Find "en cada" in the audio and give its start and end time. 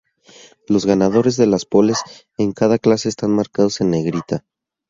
2.39-2.79